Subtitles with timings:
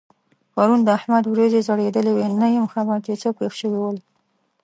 [0.53, 3.97] پرون د احمد وريځې ځړېدلې وې؛ نه یم خبر چې څه پېښ شوي ول؟